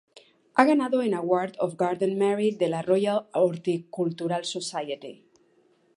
Ha 0.55 0.63
ganado 0.69 1.03
el 1.07 1.13
Award 1.17 1.57
of 1.65 1.75
Garden 1.83 2.17
Merit 2.21 2.57
de 2.63 2.69
la 2.71 2.81
Royal 2.81 3.27
Horticultural 3.43 4.45
Society. 4.53 5.17